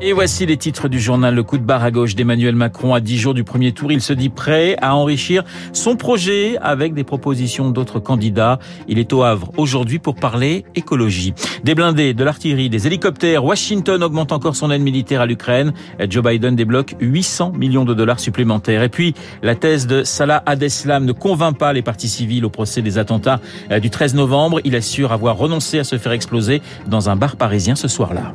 Et 0.00 0.12
voici 0.12 0.44
les 0.44 0.56
titres 0.56 0.88
du 0.88 0.98
journal 0.98 1.36
Le 1.36 1.44
coup 1.44 1.56
de 1.56 1.62
barre 1.62 1.84
à 1.84 1.92
gauche 1.92 2.16
d'Emmanuel 2.16 2.56
Macron 2.56 2.94
à 2.94 3.00
10 3.00 3.16
jours 3.16 3.32
du 3.32 3.44
premier 3.44 3.70
tour. 3.70 3.92
Il 3.92 4.00
se 4.00 4.12
dit 4.12 4.28
prêt 4.28 4.74
à 4.82 4.96
enrichir 4.96 5.44
son 5.72 5.94
projet 5.94 6.58
avec 6.60 6.94
des 6.94 7.04
propositions 7.04 7.70
d'autres 7.70 8.00
candidats. 8.00 8.58
Il 8.88 8.98
est 8.98 9.12
au 9.12 9.22
Havre 9.22 9.52
aujourd'hui 9.56 10.00
pour 10.00 10.16
parler 10.16 10.64
écologie. 10.74 11.32
Des 11.62 11.76
blindés, 11.76 12.12
de 12.12 12.24
l'artillerie, 12.24 12.68
des 12.68 12.88
hélicoptères. 12.88 13.44
Washington 13.44 14.02
augmente 14.02 14.32
encore 14.32 14.56
son 14.56 14.72
aide 14.72 14.82
militaire 14.82 15.20
à 15.20 15.26
l'Ukraine. 15.26 15.72
Joe 16.10 16.24
Biden 16.24 16.56
débloque 16.56 16.96
800 16.98 17.52
millions 17.52 17.84
de 17.84 17.94
dollars 17.94 18.18
supplémentaires. 18.18 18.82
Et 18.82 18.88
puis, 18.88 19.14
la 19.44 19.54
thèse 19.54 19.86
de 19.86 20.02
Salah 20.02 20.42
Adeslam 20.44 21.04
ne 21.04 21.12
convainc 21.12 21.56
pas 21.56 21.72
les 21.72 21.82
partis 21.82 22.08
civils 22.08 22.44
au 22.44 22.50
procès 22.50 22.82
des 22.82 22.98
attentats 22.98 23.40
euh, 23.70 23.78
du 23.78 23.90
13 23.90 24.16
novembre. 24.16 24.60
Il 24.64 24.74
assure 24.74 25.12
avoir 25.12 25.36
renoncé 25.36 25.78
à 25.78 25.84
se 25.84 25.98
faire 25.98 26.10
exploser 26.10 26.62
dans 26.88 27.10
un 27.10 27.14
bar 27.14 27.36
parisien 27.36 27.76
ce 27.76 27.86
soir-là. 27.86 28.34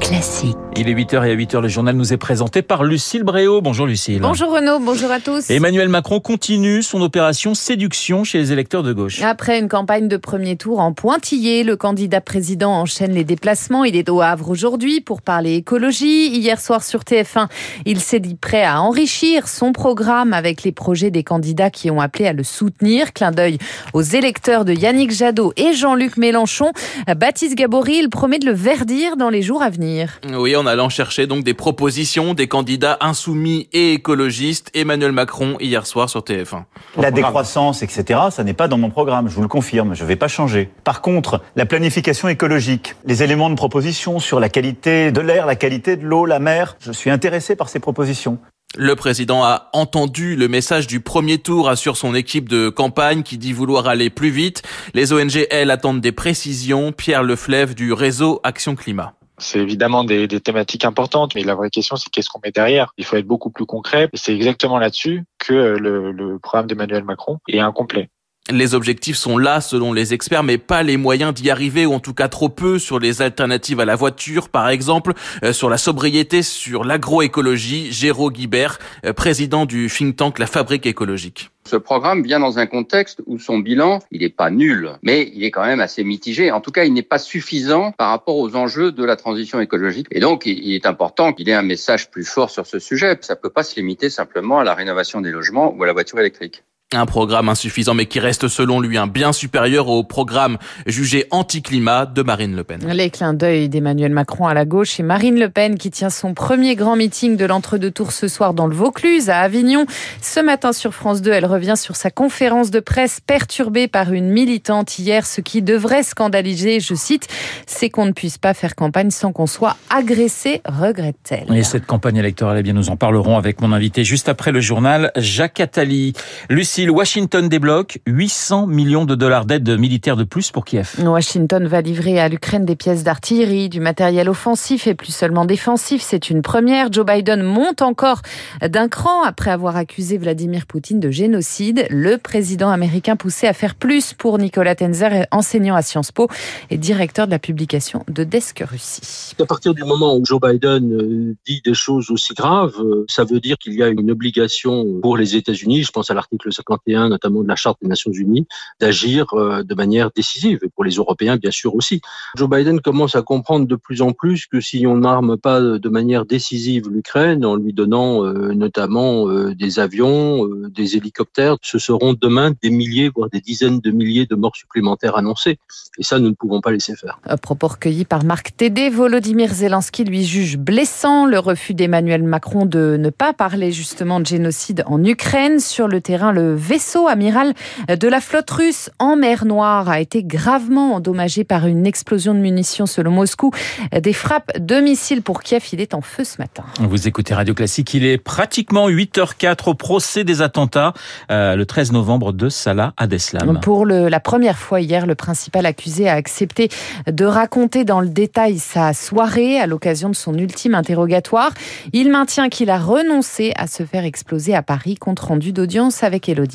Classique. 0.00 0.65
Il 0.78 0.90
est 0.90 0.94
8h 0.94 1.26
et 1.26 1.30
à 1.30 1.34
8h, 1.34 1.62
le 1.62 1.68
journal 1.68 1.96
nous 1.96 2.12
est 2.12 2.18
présenté 2.18 2.60
par 2.60 2.84
Lucille 2.84 3.22
Bréau. 3.22 3.62
Bonjour 3.62 3.86
Lucille. 3.86 4.20
Bonjour 4.20 4.52
Renaud, 4.52 4.78
bonjour 4.78 5.10
à 5.10 5.20
tous. 5.20 5.48
Emmanuel 5.48 5.88
Macron 5.88 6.20
continue 6.20 6.82
son 6.82 7.00
opération 7.00 7.54
séduction 7.54 8.24
chez 8.24 8.36
les 8.36 8.52
électeurs 8.52 8.82
de 8.82 8.92
gauche. 8.92 9.22
Après 9.22 9.58
une 9.58 9.68
campagne 9.68 10.06
de 10.06 10.18
premier 10.18 10.56
tour 10.56 10.80
en 10.80 10.92
pointillé, 10.92 11.64
le 11.64 11.76
candidat 11.76 12.20
président 12.20 12.72
enchaîne 12.72 13.12
les 13.12 13.24
déplacements. 13.24 13.84
Il 13.84 13.96
est 13.96 14.10
au 14.10 14.20
Havre 14.20 14.50
aujourd'hui 14.50 15.00
pour 15.00 15.22
parler 15.22 15.54
écologie. 15.54 16.28
Hier 16.28 16.60
soir 16.60 16.84
sur 16.84 17.00
TF1, 17.00 17.48
il 17.86 17.98
s'est 17.98 18.20
dit 18.20 18.34
prêt 18.34 18.64
à 18.64 18.82
enrichir 18.82 19.48
son 19.48 19.72
programme 19.72 20.34
avec 20.34 20.62
les 20.62 20.72
projets 20.72 21.10
des 21.10 21.24
candidats 21.24 21.70
qui 21.70 21.90
ont 21.90 22.02
appelé 22.02 22.26
à 22.26 22.34
le 22.34 22.44
soutenir. 22.44 23.14
Clin 23.14 23.30
d'œil 23.30 23.56
aux 23.94 24.02
électeurs 24.02 24.66
de 24.66 24.74
Yannick 24.74 25.10
Jadot 25.10 25.54
et 25.56 25.72
Jean-Luc 25.72 26.18
Mélenchon. 26.18 26.72
Baptiste 27.16 27.54
Gabory, 27.54 28.00
il 28.02 28.10
promet 28.10 28.38
de 28.38 28.44
le 28.44 28.52
verdir 28.52 29.16
dans 29.16 29.30
les 29.30 29.40
jours 29.40 29.62
à 29.62 29.70
venir. 29.70 30.20
Oui, 30.36 30.54
on 30.54 30.65
en 30.66 30.68
allant 30.68 30.88
chercher 30.88 31.28
donc 31.28 31.44
des 31.44 31.54
propositions 31.54 32.34
des 32.34 32.48
candidats 32.48 32.98
insoumis 33.00 33.68
et 33.72 33.92
écologistes. 33.92 34.70
Emmanuel 34.74 35.12
Macron 35.12 35.56
hier 35.60 35.86
soir 35.86 36.10
sur 36.10 36.22
TF1. 36.22 36.64
La 36.98 37.12
décroissance, 37.12 37.84
etc., 37.84 38.20
ça 38.30 38.42
n'est 38.42 38.52
pas 38.52 38.66
dans 38.66 38.78
mon 38.78 38.90
programme, 38.90 39.28
je 39.28 39.34
vous 39.34 39.42
le 39.42 39.48
confirme, 39.48 39.94
je 39.94 40.02
ne 40.02 40.08
vais 40.08 40.16
pas 40.16 40.26
changer. 40.26 40.68
Par 40.82 41.02
contre, 41.02 41.40
la 41.54 41.66
planification 41.66 42.28
écologique, 42.28 42.96
les 43.04 43.22
éléments 43.22 43.48
de 43.48 43.54
proposition 43.54 44.18
sur 44.18 44.40
la 44.40 44.48
qualité 44.48 45.12
de 45.12 45.20
l'air, 45.20 45.46
la 45.46 45.54
qualité 45.54 45.96
de 45.96 46.04
l'eau, 46.04 46.26
la 46.26 46.40
mer, 46.40 46.76
je 46.80 46.90
suis 46.90 47.10
intéressé 47.10 47.54
par 47.54 47.68
ces 47.68 47.78
propositions. 47.78 48.38
Le 48.76 48.94
président 48.96 49.42
a 49.44 49.70
entendu 49.72 50.36
le 50.36 50.48
message 50.48 50.86
du 50.86 51.00
premier 51.00 51.38
tour, 51.38 51.68
assure 51.68 51.96
son 51.96 52.14
équipe 52.14 52.48
de 52.48 52.68
campagne 52.68 53.22
qui 53.22 53.38
dit 53.38 53.52
vouloir 53.52 53.86
aller 53.86 54.10
plus 54.10 54.30
vite. 54.30 54.62
Les 54.92 55.12
ONG, 55.12 55.46
elles, 55.50 55.70
attendent 55.70 56.00
des 56.00 56.12
précisions. 56.12 56.92
Pierre 56.92 57.22
Leflève 57.22 57.74
du 57.74 57.92
réseau 57.92 58.40
Action 58.42 58.74
Climat. 58.74 59.15
C'est 59.38 59.58
évidemment 59.58 60.04
des, 60.04 60.28
thématiques 60.28 60.84
importantes, 60.84 61.34
mais 61.34 61.42
la 61.42 61.54
vraie 61.54 61.70
question, 61.70 61.96
c'est 61.96 62.08
qu'est-ce 62.10 62.28
qu'on 62.30 62.40
met 62.42 62.52
derrière? 62.52 62.92
Il 62.96 63.04
faut 63.04 63.16
être 63.16 63.26
beaucoup 63.26 63.50
plus 63.50 63.66
concret. 63.66 64.08
Et 64.12 64.16
c'est 64.16 64.34
exactement 64.34 64.78
là-dessus 64.78 65.24
que 65.38 65.52
le, 65.52 66.12
le 66.12 66.38
programme 66.38 66.66
d'Emmanuel 66.66 67.04
Macron 67.04 67.38
est 67.48 67.60
incomplet. 67.60 68.08
Les 68.52 68.74
objectifs 68.74 69.16
sont 69.16 69.38
là 69.38 69.60
selon 69.60 69.92
les 69.92 70.14
experts, 70.14 70.44
mais 70.44 70.56
pas 70.56 70.84
les 70.84 70.96
moyens 70.96 71.34
d'y 71.34 71.50
arriver, 71.50 71.84
ou 71.84 71.94
en 71.94 71.98
tout 71.98 72.14
cas 72.14 72.28
trop 72.28 72.48
peu 72.48 72.78
sur 72.78 73.00
les 73.00 73.20
alternatives 73.20 73.80
à 73.80 73.84
la 73.84 73.96
voiture, 73.96 74.50
par 74.50 74.68
exemple, 74.68 75.14
euh, 75.42 75.52
sur 75.52 75.68
la 75.68 75.78
sobriété, 75.78 76.42
sur 76.42 76.84
l'agroécologie. 76.84 77.90
Géraud 77.90 78.30
Guibert, 78.30 78.78
euh, 79.04 79.12
président 79.12 79.66
du 79.66 79.88
think 79.88 80.14
tank 80.14 80.38
La 80.38 80.46
Fabrique 80.46 80.86
écologique. 80.86 81.50
Ce 81.66 81.74
programme 81.74 82.22
vient 82.22 82.38
dans 82.38 82.60
un 82.60 82.66
contexte 82.66 83.20
où 83.26 83.40
son 83.40 83.58
bilan, 83.58 83.98
il 84.12 84.20
n'est 84.20 84.28
pas 84.28 84.50
nul, 84.50 84.92
mais 85.02 85.28
il 85.34 85.42
est 85.42 85.50
quand 85.50 85.66
même 85.66 85.80
assez 85.80 86.04
mitigé. 86.04 86.52
En 86.52 86.60
tout 86.60 86.70
cas, 86.70 86.84
il 86.84 86.92
n'est 86.92 87.02
pas 87.02 87.18
suffisant 87.18 87.90
par 87.98 88.10
rapport 88.10 88.36
aux 88.36 88.54
enjeux 88.54 88.92
de 88.92 89.04
la 89.04 89.16
transition 89.16 89.60
écologique. 89.60 90.06
Et 90.12 90.20
donc, 90.20 90.46
il 90.46 90.72
est 90.72 90.86
important 90.86 91.32
qu'il 91.32 91.48
ait 91.48 91.54
un 91.54 91.62
message 91.62 92.12
plus 92.12 92.24
fort 92.24 92.50
sur 92.50 92.64
ce 92.68 92.78
sujet. 92.78 93.18
Ça 93.22 93.34
ne 93.34 93.40
peut 93.40 93.50
pas 93.50 93.64
se 93.64 93.74
limiter 93.74 94.08
simplement 94.08 94.60
à 94.60 94.64
la 94.64 94.74
rénovation 94.74 95.20
des 95.20 95.32
logements 95.32 95.74
ou 95.76 95.82
à 95.82 95.86
la 95.88 95.92
voiture 95.92 96.20
électrique. 96.20 96.62
Un 96.94 97.04
programme 97.04 97.48
insuffisant, 97.48 97.94
mais 97.94 98.06
qui 98.06 98.20
reste 98.20 98.46
selon 98.46 98.78
lui 98.78 98.96
un 98.96 99.08
bien 99.08 99.32
supérieur 99.32 99.88
au 99.88 100.04
programme 100.04 100.56
jugé 100.86 101.26
anti-climat 101.32 102.06
de 102.06 102.22
Marine 102.22 102.54
Le 102.54 102.62
Pen. 102.62 102.86
Les 102.86 103.10
clins 103.10 103.34
d'œil 103.34 103.68
d'Emmanuel 103.68 104.12
Macron 104.12 104.46
à 104.46 104.54
la 104.54 104.64
gauche 104.64 105.00
et 105.00 105.02
Marine 105.02 105.36
Le 105.36 105.50
Pen 105.50 105.78
qui 105.78 105.90
tient 105.90 106.10
son 106.10 106.32
premier 106.32 106.76
grand 106.76 106.94
meeting 106.94 107.36
de 107.36 107.44
l'entre-deux-tours 107.44 108.12
ce 108.12 108.28
soir 108.28 108.54
dans 108.54 108.68
le 108.68 108.74
Vaucluse, 108.76 109.30
à 109.30 109.40
Avignon. 109.40 109.84
Ce 110.22 110.38
matin 110.38 110.72
sur 110.72 110.94
France 110.94 111.22
2, 111.22 111.32
elle 111.32 111.46
revient 111.46 111.74
sur 111.76 111.96
sa 111.96 112.12
conférence 112.12 112.70
de 112.70 112.78
presse 112.78 113.18
perturbée 113.18 113.88
par 113.88 114.12
une 114.12 114.28
militante 114.28 114.96
hier, 114.96 115.26
ce 115.26 115.40
qui 115.40 115.62
devrait 115.62 116.04
scandaliser, 116.04 116.78
je 116.78 116.94
cite, 116.94 117.26
c'est 117.66 117.90
qu'on 117.90 118.06
ne 118.06 118.12
puisse 118.12 118.38
pas 118.38 118.54
faire 118.54 118.76
campagne 118.76 119.10
sans 119.10 119.32
qu'on 119.32 119.48
soit 119.48 119.76
agressé, 119.90 120.62
regrette-t-elle. 120.64 121.52
Et 121.52 121.64
cette 121.64 121.86
campagne 121.86 122.18
électorale, 122.18 122.58
eh 122.60 122.62
bien, 122.62 122.74
nous 122.74 122.90
en 122.90 122.96
parlerons 122.96 123.36
avec 123.36 123.60
mon 123.60 123.72
invité 123.72 124.04
juste 124.04 124.28
après 124.28 124.52
le 124.52 124.60
journal, 124.60 125.10
Jacques 125.16 125.58
Attali. 125.58 126.12
Lucie 126.48 126.75
Washington 126.78 127.48
débloque 127.48 128.00
800 128.06 128.66
millions 128.66 129.06
de 129.06 129.14
dollars 129.14 129.46
d'aide 129.46 129.78
militaire 129.78 130.14
de 130.14 130.24
plus 130.24 130.50
pour 130.50 130.66
Kiev. 130.66 130.96
Washington 131.02 131.66
va 131.66 131.80
livrer 131.80 132.20
à 132.20 132.28
l'Ukraine 132.28 132.66
des 132.66 132.76
pièces 132.76 133.02
d'artillerie, 133.02 133.70
du 133.70 133.80
matériel 133.80 134.28
offensif 134.28 134.86
et 134.86 134.94
plus 134.94 135.14
seulement 135.14 135.46
défensif. 135.46 136.02
C'est 136.02 136.28
une 136.28 136.42
première. 136.42 136.92
Joe 136.92 137.06
Biden 137.06 137.42
monte 137.42 137.80
encore 137.80 138.20
d'un 138.60 138.88
cran 138.88 139.22
après 139.22 139.50
avoir 139.50 139.76
accusé 139.76 140.18
Vladimir 140.18 140.66
Poutine 140.66 141.00
de 141.00 141.10
génocide. 141.10 141.86
Le 141.88 142.18
président 142.18 142.68
américain 142.68 143.16
poussé 143.16 143.46
à 143.46 143.54
faire 143.54 143.74
plus 143.74 144.12
pour 144.12 144.38
Nicolas 144.38 144.74
Tenzer, 144.74 145.26
enseignant 145.30 145.76
à 145.76 145.82
Sciences 145.82 146.12
Po 146.12 146.28
et 146.68 146.76
directeur 146.76 147.26
de 147.26 147.30
la 147.30 147.38
publication 147.38 148.04
de 148.08 148.22
Desk 148.22 148.62
Russie. 148.68 149.32
À 149.40 149.46
partir 149.46 149.72
du 149.72 149.82
moment 149.82 150.14
où 150.14 150.22
Joe 150.24 150.40
Biden 150.40 150.92
euh, 150.92 151.36
dit 151.46 151.62
des 151.64 151.74
choses 151.74 152.10
aussi 152.10 152.34
graves, 152.34 152.78
euh, 152.80 153.06
ça 153.08 153.24
veut 153.24 153.40
dire 153.40 153.56
qu'il 153.56 153.72
y 153.72 153.82
a 153.82 153.88
une 153.88 154.10
obligation 154.10 155.00
pour 155.00 155.16
les 155.16 155.36
États-Unis, 155.36 155.82
je 155.82 155.90
pense 155.90 156.10
à 156.10 156.14
l'article 156.14 156.52
51, 156.66 157.08
notamment 157.08 157.42
de 157.42 157.48
la 157.48 157.56
Charte 157.56 157.78
des 157.82 157.88
Nations 157.88 158.12
Unies, 158.12 158.46
d'agir 158.80 159.26
euh, 159.34 159.62
de 159.62 159.74
manière 159.74 160.10
décisive, 160.14 160.58
et 160.62 160.68
pour 160.68 160.84
les 160.84 160.94
Européens 160.94 161.36
bien 161.36 161.50
sûr 161.50 161.74
aussi. 161.74 162.00
Joe 162.36 162.48
Biden 162.48 162.80
commence 162.80 163.14
à 163.16 163.22
comprendre 163.22 163.66
de 163.66 163.76
plus 163.76 164.02
en 164.02 164.12
plus 164.12 164.46
que 164.46 164.60
si 164.60 164.86
on 164.86 164.98
n'arme 164.98 165.36
pas 165.36 165.60
de 165.60 165.88
manière 165.88 166.24
décisive 166.24 166.88
l'Ukraine, 166.88 167.44
en 167.44 167.56
lui 167.56 167.72
donnant 167.72 168.24
euh, 168.24 168.52
notamment 168.54 169.28
euh, 169.28 169.54
des 169.54 169.78
avions, 169.78 170.46
des 170.68 170.96
hélicoptères, 170.96 171.56
ce 171.62 171.78
seront 171.78 172.14
demain 172.14 172.52
des 172.62 172.70
milliers, 172.70 173.10
voire 173.14 173.30
des 173.30 173.40
dizaines 173.40 173.80
de 173.80 173.90
milliers 173.90 174.26
de 174.26 174.34
morts 174.34 174.56
supplémentaires 174.56 175.16
annoncées. 175.16 175.58
Et 175.98 176.02
ça, 176.02 176.18
nous 176.18 176.28
ne 176.28 176.34
pouvons 176.34 176.60
pas 176.60 176.70
laisser 176.70 176.94
faire. 176.94 177.18
À 177.24 177.36
propos 177.36 177.68
recueilli 177.68 178.04
par 178.04 178.24
Marc 178.24 178.56
Tédé, 178.56 178.90
Volodymyr 178.90 179.52
Zelensky 179.52 180.04
lui 180.04 180.24
juge 180.24 180.58
blessant 180.58 181.26
le 181.26 181.38
refus 181.38 181.74
d'Emmanuel 181.74 182.22
Macron 182.22 182.66
de 182.66 182.96
ne 182.98 183.10
pas 183.10 183.32
parler 183.32 183.72
justement 183.72 184.20
de 184.20 184.26
génocide 184.26 184.84
en 184.86 185.02
Ukraine. 185.04 185.60
Sur 185.60 185.88
le 185.88 186.00
terrain, 186.00 186.32
le 186.32 186.55
vaisseau 186.56 187.08
amiral 187.08 187.54
de 187.88 188.08
la 188.08 188.20
flotte 188.20 188.50
russe 188.50 188.90
en 188.98 189.16
mer 189.16 189.44
Noire 189.44 189.88
a 189.88 190.00
été 190.00 190.22
gravement 190.22 190.94
endommagé 190.94 191.44
par 191.44 191.66
une 191.66 191.86
explosion 191.86 192.34
de 192.34 192.40
munitions 192.40 192.86
selon 192.86 193.10
Moscou. 193.10 193.50
Des 193.92 194.12
frappes 194.12 194.58
de 194.58 194.80
missiles 194.80 195.22
pour 195.22 195.42
Kiev, 195.42 195.64
il 195.72 195.80
est 195.80 195.94
en 195.94 196.00
feu 196.00 196.24
ce 196.24 196.38
matin. 196.38 196.64
Vous 196.80 197.08
écoutez 197.08 197.34
Radio 197.34 197.54
Classique, 197.54 197.94
il 197.94 198.04
est 198.04 198.18
pratiquement 198.18 198.88
8h04 198.88 199.70
au 199.70 199.74
procès 199.74 200.24
des 200.24 200.42
attentats 200.42 200.92
euh, 201.30 201.56
le 201.56 201.66
13 201.66 201.92
novembre 201.92 202.32
de 202.32 202.48
Salah 202.48 202.92
Adeslam. 202.96 203.60
Pour 203.60 203.86
le, 203.86 204.08
la 204.08 204.20
première 204.20 204.58
fois 204.58 204.80
hier, 204.80 205.06
le 205.06 205.14
principal 205.14 205.66
accusé 205.66 206.08
a 206.08 206.14
accepté 206.14 206.68
de 207.06 207.24
raconter 207.24 207.84
dans 207.84 208.00
le 208.00 208.08
détail 208.08 208.58
sa 208.58 208.92
soirée 208.92 209.60
à 209.60 209.66
l'occasion 209.66 210.08
de 210.08 210.14
son 210.14 210.34
ultime 210.34 210.74
interrogatoire. 210.74 211.52
Il 211.92 212.10
maintient 212.10 212.48
qu'il 212.48 212.70
a 212.70 212.78
renoncé 212.78 213.52
à 213.56 213.66
se 213.66 213.84
faire 213.84 214.04
exploser 214.04 214.54
à 214.54 214.62
Paris, 214.62 214.94
compte 214.96 215.20
rendu 215.20 215.52
d'audience 215.52 216.02
avec 216.02 216.28
Elodie 216.28 216.45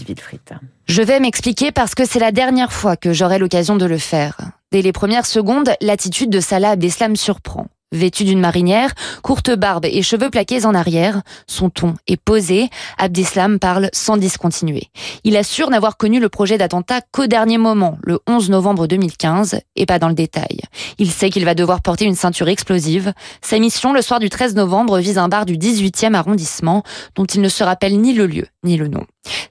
Je 0.86 1.02
vais 1.02 1.20
m'expliquer 1.20 1.72
parce 1.72 1.96
que 1.96 2.06
c'est 2.06 2.20
la 2.20 2.32
dernière 2.32 2.74
fois 2.74 2.98
que 2.98 3.14
j'aurai 3.14 3.40
l'occasion 3.40 3.76
de 3.76 3.86
le 3.86 3.98
faire. 3.98 4.38
Dès 4.72 4.82
les 4.82 4.92
premières 4.92 5.26
secondes, 5.26 5.72
l'attitude 5.82 6.30
de 6.30 6.40
Salah 6.40 6.72
Abdeslam 6.72 7.16
surprend. 7.16 7.68
Vêtu 7.94 8.24
d'une 8.24 8.40
marinière, 8.40 8.94
courte 9.22 9.52
barbe 9.52 9.86
et 9.86 10.02
cheveux 10.02 10.30
plaqués 10.30 10.66
en 10.66 10.74
arrière, 10.74 11.22
son 11.46 11.70
ton 11.70 11.96
est 12.08 12.16
posé, 12.16 12.70
Abdeslam 12.98 13.60
parle 13.60 13.90
sans 13.92 14.16
discontinuer. 14.16 14.84
Il 15.26 15.36
assure 15.36 15.70
n'avoir 15.70 15.98
connu 15.98 16.22
le 16.22 16.30
projet 16.30 16.58
d'attentat 16.58 17.02
qu'au 17.12 17.28
dernier 17.28 17.58
moment, 17.58 17.98
le 18.02 18.20
11 18.28 18.50
novembre 18.50 18.88
2015, 18.88 19.60
et 19.76 19.86
pas 19.86 20.00
dans 20.00 20.08
le 20.08 20.14
détail. 20.14 20.62
Il 21.00 21.12
sait 21.12 21.30
qu'il 21.30 21.44
va 21.44 21.54
devoir 21.54 21.82
porter 21.82 22.06
une 22.06 22.16
ceinture 22.16 22.48
explosive. 22.48 23.12
Sa 23.42 23.60
mission 23.60 23.92
le 23.92 24.02
soir 24.02 24.22
du 24.22 24.30
13 24.30 24.56
novembre 24.56 25.00
vise 25.00 25.18
un 25.18 25.28
bar 25.28 25.46
du 25.46 25.58
18e 25.58 26.14
arrondissement, 26.14 26.84
dont 27.16 27.26
il 27.26 27.42
ne 27.42 27.50
se 27.50 27.64
rappelle 27.64 28.00
ni 28.00 28.14
le 28.14 28.26
lieu, 28.26 28.48
ni 28.64 28.78
le 28.78 28.88
nom. 28.88 29.06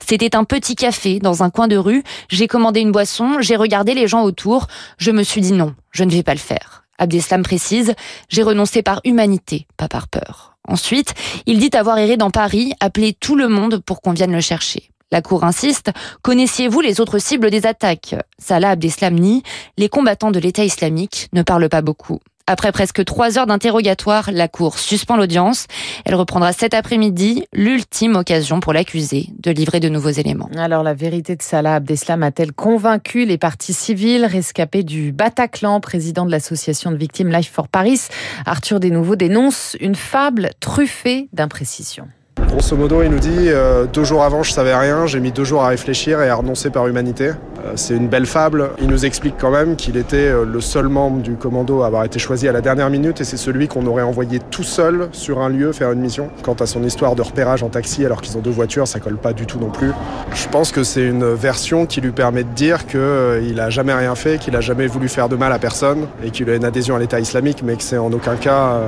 C'était 0.07 0.35
un 0.35 0.45
petit 0.45 0.77
café 0.77 1.19
dans 1.19 1.43
un 1.43 1.51
coin 1.51 1.69
de 1.69 1.77
rue, 1.77 2.03
j'ai 2.31 2.49
commandé 2.49 2.81
une 2.81 2.91
boisson, 2.91 3.41
j'ai 3.41 3.57
regardé 3.57 3.93
les 3.93 4.09
gens 4.09 4.23
autour, 4.23 4.67
je 4.97 5.11
me 5.11 5.23
suis 5.23 5.43
dit 5.43 5.53
non, 5.53 5.75
je 5.91 6.05
ne 6.05 6.11
vais 6.11 6.23
pas 6.23 6.35
le 6.35 6.41
faire. 6.41 6.80
Abdeslam 7.01 7.43
précise 7.43 7.95
J'ai 8.29 8.45
renoncé 8.45 8.83
par 8.83 9.01
humanité, 9.05 9.67
pas 9.77 9.89
par 9.89 10.07
peur. 10.07 10.57
Ensuite, 10.69 11.15
il 11.47 11.59
dit 11.59 11.77
avoir 11.77 11.99
erré 11.99 12.17
dans 12.17 12.31
Paris, 12.31 12.75
appelé 12.79 13.13
tout 13.19 13.35
le 13.35 13.49
monde 13.49 13.79
pour 13.79 14.01
qu'on 14.01 14.13
vienne 14.13 14.33
le 14.33 14.41
chercher. 14.41 14.91
La 15.11 15.23
Cour 15.23 15.43
insiste, 15.43 15.91
connaissiez-vous 16.23 16.81
les 16.81 17.01
autres 17.01 17.19
cibles 17.19 17.51
des 17.51 17.67
attaques? 17.67 18.15
Salah 18.39 18.71
Abdeslam 18.71 19.15
nie, 19.15 19.43
les 19.77 19.89
combattants 19.89 20.31
de 20.31 20.39
l'État 20.39 20.65
islamique 20.65 21.29
ne 21.33 21.43
parlent 21.43 21.69
pas 21.69 21.83
beaucoup. 21.83 22.21
Après 22.51 22.73
presque 22.73 23.05
trois 23.05 23.39
heures 23.39 23.47
d'interrogatoire, 23.47 24.31
la 24.33 24.49
Cour 24.49 24.81
suspend 24.81 25.17
l'audience. 25.17 25.69
Elle 26.05 26.17
reprendra 26.17 26.53
cet 26.53 26.75
après-midi, 26.75 27.45
l'ultime 27.53 28.17
occasion 28.17 28.59
pour 28.59 28.73
l'accusé 28.73 29.29
de 29.39 29.53
livrer 29.53 29.79
de 29.79 29.89
nouveaux 29.89 30.11
éléments. 30.11 30.51
Alors 30.59 30.83
la 30.83 30.93
vérité 30.93 31.37
de 31.37 31.43
Salah 31.43 31.77
Abdeslam 31.77 32.25
a-t-elle 32.25 32.53
convaincu 32.53 33.25
les 33.25 33.39
parties 33.39 33.73
civiles 33.73 34.25
rescapés 34.25 34.83
du 34.83 35.13
Bataclan, 35.13 35.79
président 35.79 36.27
de 36.27 36.33
l'association 36.33 36.91
de 36.91 36.97
victimes 36.97 37.31
Life 37.31 37.53
for 37.53 37.69
Paris? 37.69 38.09
Arthur 38.47 38.81
Desnouveaux 38.81 39.15
dénonce 39.15 39.77
une 39.79 39.95
fable 39.95 40.51
truffée 40.59 41.29
d'imprécisions. 41.33 42.09
Grosso 42.49 42.77
modo, 42.77 43.05
il 43.05 43.11
nous 43.11 43.21
dit 43.21 43.29
euh, 43.31 43.87
deux 43.87 44.03
jours 44.03 44.25
avant, 44.25 44.43
je 44.43 44.51
savais 44.51 44.75
rien, 44.75 45.07
j'ai 45.07 45.21
mis 45.21 45.31
deux 45.31 45.45
jours 45.45 45.63
à 45.63 45.69
réfléchir 45.69 46.21
et 46.21 46.29
à 46.29 46.35
renoncer 46.35 46.71
par 46.71 46.89
humanité. 46.89 47.31
Euh, 47.65 47.73
c'est 47.77 47.95
une 47.95 48.09
belle 48.09 48.27
fable. 48.27 48.71
Il 48.81 48.89
nous 48.89 49.05
explique 49.05 49.35
quand 49.39 49.51
même 49.51 49.77
qu'il 49.77 49.97
était 49.97 50.17
euh, 50.17 50.45
le 50.45 50.61
seul 50.61 50.89
membre 50.89 51.23
du 51.23 51.35
commando 51.35 51.83
à 51.83 51.87
avoir 51.87 52.05
été 52.05 52.19
choisi 52.19 52.49
à 52.49 52.53
la 52.53 52.61
dernière 52.61 52.91
minute 52.91 53.21
et 53.21 53.25
c'est 53.25 53.37
celui 53.37 53.69
qu'on 53.69 53.87
aurait 53.87 54.03
envoyé 54.03 54.39
tout 54.51 54.63
seul 54.63 55.09
sur 55.13 55.41
un 55.41 55.49
lieu 55.49 55.73
faire 55.73 55.93
une 55.93 56.01
mission. 56.01 56.31
Quant 56.43 56.55
à 56.55 56.67
son 56.67 56.83
histoire 56.83 57.15
de 57.15 57.23
repérage 57.23 57.63
en 57.63 57.69
taxi 57.69 58.05
alors 58.05 58.21
qu'ils 58.21 58.37
ont 58.37 58.41
deux 58.41 58.51
voitures, 58.51 58.87
ça 58.87 59.01
colle 59.01 59.17
pas 59.17 59.33
du 59.33 59.47
tout 59.47 59.59
non 59.59 59.71
plus. 59.71 59.93
Je 60.35 60.49
pense 60.49 60.73
que 60.73 60.83
c'est 60.83 61.07
une 61.07 61.33
version 61.35 61.87
qui 61.87 62.01
lui 62.01 62.13
permet 62.13 62.45
de 62.45 62.51
dire 62.51 62.87
qu'il 62.87 63.61
a 63.61 63.71
jamais 63.71 63.95
rien 63.95 64.15
fait, 64.15 64.39
qu'il 64.39 64.57
a 64.57 64.61
jamais 64.61 64.87
voulu 64.87 65.09
faire 65.09 65.29
de 65.29 65.37
mal 65.37 65.53
à 65.53 65.59
personne 65.59 66.07
et 66.25 66.31
qu'il 66.31 66.49
a 66.51 66.55
une 66.55 66.65
adhésion 66.65 66.97
à 66.97 66.99
l'État 66.99 67.21
islamique, 67.21 67.63
mais 67.65 67.77
que 67.77 67.83
c'est 67.83 67.99
en 67.99 68.13
aucun 68.13 68.37
cas 68.37 68.81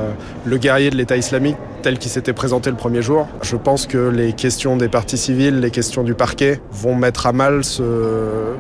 le 0.45 0.57
guerrier 0.59 0.91
de 0.91 0.97
l'État 0.97 1.17
islamique 1.17 1.57
tel 1.83 1.99
qu'il 1.99 2.11
s'était 2.11 2.33
présenté 2.33 2.71
le 2.71 2.77
premier 2.77 3.03
jour. 3.03 3.29
Je 3.43 3.57
pense 3.57 3.87
que 3.87 4.09
les 4.09 4.33
questions 4.33 4.77
des 4.77 4.89
parties 4.89 5.19
civiles, 5.19 5.61
les 5.61 5.71
questions 5.71 6.05
du 6.05 6.15
parquet 6.15 6.61
vont 6.71 6.95
mettre 6.95 7.27
à 7.27 7.33
mal 7.33 7.65
ce 7.65 7.83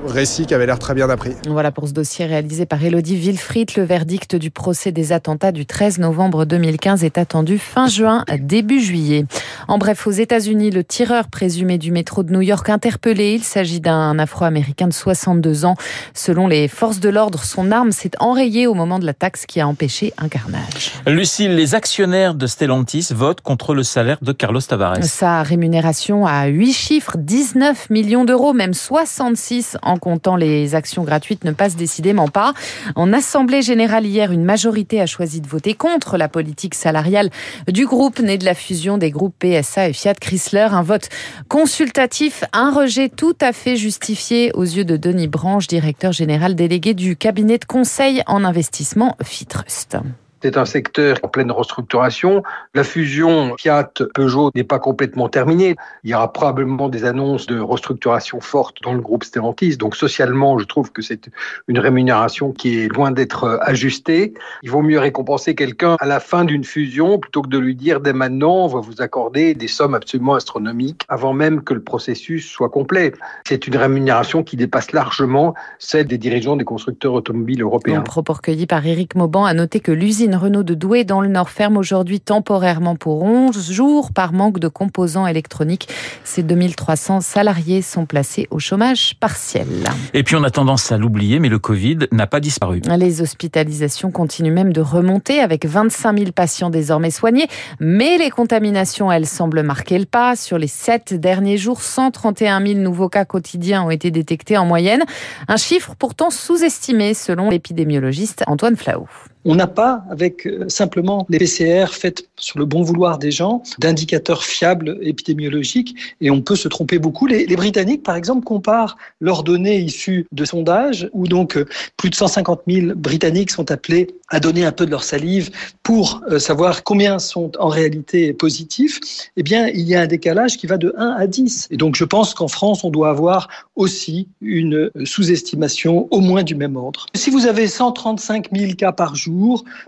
récit 0.04 0.46
qui 0.46 0.54
avait 0.54 0.66
l'air 0.66 0.78
très 0.78 0.94
bien 0.94 1.08
appris. 1.08 1.32
Voilà 1.48 1.70
pour 1.70 1.88
ce 1.88 1.92
dossier 1.92 2.26
réalisé 2.26 2.66
par 2.66 2.82
Elodie 2.82 3.16
Wilfried. 3.16 3.76
Le 3.76 3.84
verdict 3.84 4.36
du 4.36 4.50
procès 4.50 4.92
des 4.92 5.12
attentats 5.12 5.52
du 5.52 5.66
13 5.66 5.98
novembre 5.98 6.44
2015 6.44 7.04
est 7.04 7.18
attendu 7.18 7.58
fin 7.58 7.86
juin, 7.86 8.24
début 8.38 8.80
juillet. 8.80 9.24
En 9.68 9.78
bref, 9.78 10.06
aux 10.06 10.10
États-Unis, 10.10 10.70
le 10.70 10.84
tireur 10.84 11.28
présumé 11.28 11.78
du 11.78 11.92
métro 11.92 12.22
de 12.22 12.32
New 12.32 12.40
York 12.40 12.68
interpellé. 12.68 13.34
Il 13.34 13.44
s'agit 13.44 13.80
d'un 13.80 14.18
Afro-Américain 14.18 14.88
de 14.88 14.92
62 14.92 15.64
ans. 15.64 15.76
Selon 16.14 16.46
les 16.48 16.68
forces 16.68 17.00
de 17.00 17.08
l'ordre, 17.08 17.42
son 17.44 17.70
arme 17.70 17.92
s'est 17.92 18.12
enrayée 18.18 18.66
au 18.66 18.74
moment 18.74 18.98
de 18.98 19.06
la 19.06 19.14
taxe 19.14 19.46
qui 19.46 19.60
a 19.60 19.68
empêché 19.68 20.12
un 20.18 20.28
carnage. 20.28 20.92
Lucille, 21.06 21.54
les 21.54 21.74
actionnaires 21.74 22.34
de 22.34 22.46
Stellantis 22.46 23.08
votent 23.12 23.40
contre 23.40 23.74
le 23.74 23.82
salaire 23.82 24.18
de 24.22 24.32
Carlos 24.32 24.60
Tavares. 24.60 25.02
Sa 25.04 25.42
rémunération 25.42 26.26
à 26.26 26.46
8 26.46 26.72
chiffres, 26.72 27.16
19 27.18 27.90
millions 27.90 28.24
d'euros, 28.24 28.52
même 28.52 28.74
66 28.74 29.76
en 29.82 29.91
comptant 29.96 30.36
les 30.36 30.74
actions 30.74 31.04
gratuites, 31.04 31.44
ne 31.44 31.52
passe 31.52 31.76
décidément 31.76 32.28
pas. 32.28 32.54
En 32.94 33.12
Assemblée 33.12 33.62
générale 33.62 34.06
hier, 34.06 34.32
une 34.32 34.44
majorité 34.44 35.00
a 35.00 35.06
choisi 35.06 35.40
de 35.40 35.46
voter 35.46 35.74
contre 35.74 36.16
la 36.16 36.28
politique 36.28 36.74
salariale 36.74 37.30
du 37.68 37.86
groupe 37.86 38.20
né 38.20 38.38
de 38.38 38.44
la 38.44 38.54
fusion 38.54 38.98
des 38.98 39.10
groupes 39.10 39.34
PSA 39.38 39.88
et 39.88 39.92
Fiat 39.92 40.14
Chrysler. 40.14 40.68
Un 40.70 40.82
vote 40.82 41.08
consultatif, 41.48 42.44
un 42.52 42.72
rejet 42.72 43.08
tout 43.08 43.36
à 43.40 43.52
fait 43.52 43.76
justifié 43.76 44.52
aux 44.54 44.62
yeux 44.62 44.84
de 44.84 44.96
Denis 44.96 45.28
Branche, 45.28 45.66
directeur 45.66 46.12
général 46.12 46.54
délégué 46.54 46.94
du 46.94 47.16
cabinet 47.16 47.58
de 47.58 47.64
conseil 47.64 48.22
en 48.26 48.44
investissement 48.44 49.16
Fitrust. 49.22 49.98
C'est 50.42 50.56
un 50.56 50.64
secteur 50.64 51.18
en 51.22 51.28
pleine 51.28 51.52
restructuration. 51.52 52.42
La 52.74 52.82
fusion 52.82 53.54
Fiat-Peugeot 53.58 54.50
n'est 54.56 54.64
pas 54.64 54.80
complètement 54.80 55.28
terminée. 55.28 55.76
Il 56.02 56.10
y 56.10 56.14
aura 56.14 56.32
probablement 56.32 56.88
des 56.88 57.04
annonces 57.04 57.46
de 57.46 57.60
restructuration 57.60 58.40
fortes 58.40 58.82
dans 58.82 58.92
le 58.92 59.00
groupe 59.00 59.22
Stellantis. 59.22 59.76
Donc 59.76 59.94
socialement, 59.94 60.58
je 60.58 60.64
trouve 60.64 60.90
que 60.90 61.00
c'est 61.00 61.30
une 61.68 61.78
rémunération 61.78 62.50
qui 62.50 62.80
est 62.80 62.88
loin 62.88 63.12
d'être 63.12 63.60
ajustée. 63.62 64.34
Il 64.64 64.70
vaut 64.70 64.82
mieux 64.82 64.98
récompenser 64.98 65.54
quelqu'un 65.54 65.96
à 66.00 66.06
la 66.06 66.18
fin 66.18 66.44
d'une 66.44 66.64
fusion 66.64 67.20
plutôt 67.20 67.42
que 67.42 67.48
de 67.48 67.58
lui 67.58 67.76
dire 67.76 68.00
dès 68.00 68.12
maintenant, 68.12 68.64
on 68.64 68.66
va 68.66 68.80
vous 68.80 69.00
accorder 69.00 69.54
des 69.54 69.68
sommes 69.68 69.94
absolument 69.94 70.34
astronomiques 70.34 71.04
avant 71.08 71.34
même 71.34 71.62
que 71.62 71.72
le 71.72 71.82
processus 71.82 72.48
soit 72.48 72.68
complet. 72.68 73.12
C'est 73.46 73.68
une 73.68 73.76
rémunération 73.76 74.42
qui 74.42 74.56
dépasse 74.56 74.90
largement 74.90 75.54
celle 75.78 76.06
des 76.06 76.18
dirigeants 76.18 76.56
des 76.56 76.64
constructeurs 76.64 77.14
automobiles 77.14 77.62
européens. 77.62 78.00
Un 78.00 78.02
propos 78.02 78.32
recueilli 78.32 78.66
par 78.66 78.84
Éric 78.84 79.14
Mauban 79.14 79.44
a 79.44 79.54
noté 79.54 79.78
que 79.78 79.92
l'usine 79.92 80.31
Renault 80.34 80.62
de 80.62 80.74
Douai 80.74 81.04
dans 81.04 81.20
le 81.20 81.28
Nord 81.28 81.50
ferme 81.50 81.76
aujourd'hui 81.76 82.20
temporairement 82.20 82.96
pour 82.96 83.22
11 83.22 83.70
jours 83.70 84.12
par 84.12 84.32
manque 84.32 84.58
de 84.58 84.68
composants 84.68 85.26
électroniques. 85.26 85.88
Ces 86.24 86.42
2300 86.42 87.20
salariés 87.20 87.82
sont 87.82 88.06
placés 88.06 88.46
au 88.50 88.58
chômage 88.58 89.14
partiel. 89.20 89.66
Et 90.14 90.22
puis 90.22 90.36
on 90.36 90.44
a 90.44 90.50
tendance 90.50 90.92
à 90.92 90.98
l'oublier, 90.98 91.38
mais 91.38 91.48
le 91.48 91.58
Covid 91.58 91.98
n'a 92.12 92.26
pas 92.26 92.40
disparu. 92.40 92.80
Les 92.96 93.20
hospitalisations 93.20 94.10
continuent 94.10 94.52
même 94.52 94.72
de 94.72 94.80
remonter 94.80 95.40
avec 95.40 95.66
25 95.66 96.18
000 96.18 96.32
patients 96.32 96.70
désormais 96.70 97.10
soignés, 97.10 97.48
mais 97.80 98.18
les 98.18 98.30
contaminations, 98.30 99.10
elles, 99.10 99.26
semblent 99.26 99.62
marquer 99.62 99.98
le 99.98 100.06
pas. 100.06 100.36
Sur 100.36 100.58
les 100.58 100.66
7 100.66 101.14
derniers 101.14 101.58
jours, 101.58 101.82
131 101.82 102.64
000 102.64 102.78
nouveaux 102.80 103.08
cas 103.08 103.24
quotidiens 103.24 103.82
ont 103.82 103.90
été 103.90 104.10
détectés 104.10 104.56
en 104.56 104.66
moyenne. 104.66 105.04
Un 105.48 105.56
chiffre 105.56 105.94
pourtant 105.98 106.30
sous-estimé 106.30 107.14
selon 107.14 107.50
l'épidémiologiste 107.50 108.44
Antoine 108.46 108.76
Flau. 108.76 109.06
On 109.44 109.56
n'a 109.56 109.66
pas, 109.66 110.04
avec 110.10 110.48
simplement 110.68 111.26
les 111.28 111.38
PCR 111.38 111.86
faites 111.90 112.28
sur 112.36 112.58
le 112.58 112.64
bon 112.64 112.82
vouloir 112.82 113.18
des 113.18 113.30
gens, 113.30 113.62
d'indicateurs 113.78 114.44
fiables 114.44 114.98
épidémiologiques 115.02 115.96
et 116.20 116.30
on 116.30 116.42
peut 116.42 116.56
se 116.56 116.68
tromper 116.68 116.98
beaucoup. 116.98 117.26
Les, 117.26 117.46
Britanniques, 117.56 118.02
par 118.02 118.16
exemple, 118.16 118.44
comparent 118.44 118.96
leurs 119.20 119.42
données 119.42 119.78
issues 119.78 120.26
de 120.32 120.44
sondages 120.44 121.08
où 121.12 121.26
donc 121.26 121.58
plus 121.96 122.10
de 122.10 122.14
150 122.14 122.62
000 122.68 122.94
Britanniques 122.96 123.50
sont 123.50 123.70
appelés 123.70 124.08
à 124.28 124.40
donner 124.40 124.64
un 124.64 124.72
peu 124.72 124.86
de 124.86 124.90
leur 124.90 125.04
salive 125.04 125.50
pour 125.82 126.22
savoir 126.38 126.84
combien 126.84 127.18
sont 127.18 127.52
en 127.58 127.68
réalité 127.68 128.32
positifs. 128.32 128.98
Eh 129.36 129.42
bien, 129.42 129.68
il 129.68 129.82
y 129.82 129.94
a 129.94 130.00
un 130.00 130.06
décalage 130.06 130.56
qui 130.56 130.66
va 130.66 130.78
de 130.78 130.94
1 130.96 131.16
à 131.18 131.26
10. 131.26 131.68
Et 131.70 131.76
donc, 131.76 131.96
je 131.96 132.04
pense 132.04 132.32
qu'en 132.34 132.48
France, 132.48 132.84
on 132.84 132.90
doit 132.90 133.10
avoir 133.10 133.48
aussi 133.76 134.28
une 134.40 134.90
sous-estimation 135.04 136.08
au 136.10 136.20
moins 136.20 136.42
du 136.42 136.54
même 136.54 136.76
ordre. 136.76 137.06
Si 137.14 137.30
vous 137.30 137.46
avez 137.46 137.66
135 137.66 138.48
000 138.52 138.72
cas 138.74 138.92
par 138.92 139.14
jour, 139.14 139.31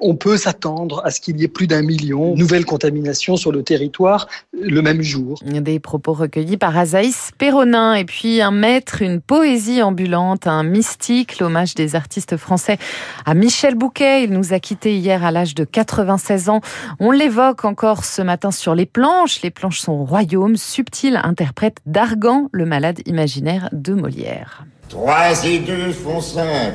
on 0.01 0.15
peut 0.17 0.37
s'attendre 0.37 1.03
à 1.05 1.11
ce 1.11 1.21
qu'il 1.21 1.39
y 1.39 1.45
ait 1.45 1.49
plus 1.49 1.67
d'un 1.67 1.83
million 1.83 2.35
de 2.35 2.39
nouvelles 2.39 2.65
contaminations 2.65 3.37
sur 3.37 3.53
le 3.53 3.63
territoire 3.63 4.29
le 4.53 4.81
même 4.83 5.03
jour. 5.03 5.39
Des 5.45 5.81
propos 5.81 6.13
recueillis 6.13 6.57
par 6.57 6.77
Azaïs 6.77 7.31
Perronin 7.39 7.95
et 7.95 8.05
puis 8.05 8.41
un 8.41 8.51
maître, 8.51 9.03
une 9.03 9.21
poésie 9.21 9.83
ambulante, 9.83 10.47
un 10.47 10.63
mystique, 10.63 11.39
l'hommage 11.39 11.75
des 11.75 11.97
artistes 11.97 12.37
français 12.37 12.79
à 13.25 13.35
Michel 13.35 13.75
Bouquet. 13.75 14.25
Il 14.25 14.31
nous 14.31 14.53
a 14.53 14.61
quittés 14.61 14.97
hier 14.97 15.25
à 15.25 15.31
l'âge 15.31 15.55
de 15.55 15.65
96 15.65 16.49
ans. 16.49 16.61
On 17.01 17.11
l'évoque 17.11 17.65
encore 17.65 18.05
ce 18.05 18.23
matin 18.23 18.51
sur 18.51 18.75
les 18.75 18.87
planches. 18.87 19.43
Les 19.43 19.51
planches 19.51 19.81
sont 19.81 20.05
royaume, 20.05 20.57
subtil 20.57 21.21
interprète 21.23 21.79
d'Argan, 21.87 22.49
le 22.53 22.67
malade 22.67 23.01
imaginaire 23.07 23.69
de 23.73 23.95
Molière. 23.95 24.65
3 24.89 25.45
et 25.47 25.59
2 25.61 25.93
font 25.93 26.21
5, 26.21 26.75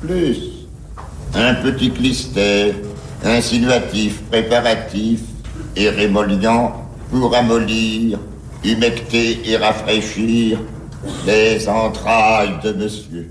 plus 0.00 0.65
un 1.34 1.54
petit 1.54 1.90
clistère, 1.90 2.74
insinuatif, 3.24 4.22
préparatif 4.30 5.20
et 5.74 5.90
rémoliant 5.90 6.88
pour 7.10 7.34
amollir, 7.34 8.18
humecter 8.64 9.40
et 9.44 9.56
rafraîchir 9.56 10.58
les 11.26 11.68
entrailles 11.68 12.58
de 12.62 12.72
monsieur. 12.72 13.30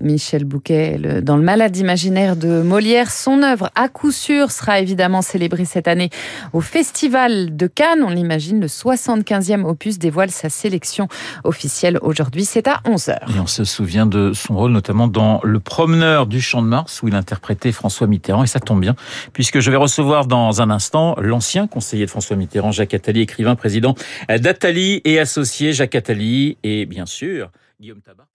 Michel 0.00 0.44
Bouquet, 0.44 0.98
dans 1.22 1.36
le 1.36 1.42
malade 1.42 1.76
imaginaire 1.76 2.36
de 2.36 2.62
Molière. 2.62 3.10
Son 3.10 3.42
œuvre, 3.42 3.70
à 3.74 3.88
coup 3.88 4.12
sûr, 4.12 4.50
sera 4.50 4.80
évidemment 4.80 5.22
célébrée 5.22 5.64
cette 5.64 5.88
année 5.88 6.10
au 6.52 6.60
Festival 6.60 7.56
de 7.56 7.66
Cannes. 7.66 8.02
On 8.04 8.10
l'imagine, 8.10 8.60
le 8.60 8.66
75e 8.66 9.64
opus 9.64 9.98
dévoile 9.98 10.30
sa 10.30 10.48
sélection 10.48 11.08
officielle 11.44 11.98
aujourd'hui. 12.02 12.44
C'est 12.44 12.68
à 12.68 12.80
11h. 12.84 13.16
Et 13.36 13.40
on 13.40 13.46
se 13.46 13.64
souvient 13.64 14.06
de 14.06 14.32
son 14.32 14.56
rôle 14.56 14.72
notamment 14.72 15.08
dans 15.08 15.40
Le 15.42 15.60
Promeneur 15.60 16.26
du 16.26 16.40
Champ 16.40 16.62
de 16.62 16.68
Mars 16.68 17.02
où 17.02 17.08
il 17.08 17.14
interprétait 17.14 17.72
François 17.72 18.06
Mitterrand. 18.06 18.44
Et 18.44 18.46
ça 18.48 18.60
tombe 18.60 18.80
bien 18.80 18.94
puisque 19.32 19.60
je 19.60 19.70
vais 19.70 19.76
recevoir 19.76 20.26
dans 20.26 20.62
un 20.62 20.70
instant 20.70 21.16
l'ancien 21.20 21.66
conseiller 21.66 22.06
de 22.06 22.10
François 22.10 22.36
Mitterrand, 22.36 22.72
Jacques 22.72 22.94
Attali, 22.94 23.20
écrivain, 23.20 23.56
président 23.56 23.94
d'Attali 24.28 25.00
et 25.04 25.18
associé 25.18 25.72
Jacques 25.72 25.94
Attali 25.94 26.56
et 26.62 26.86
bien 26.86 27.06
sûr 27.06 27.50
Guillaume 27.80 28.00
Tabar. 28.00 28.28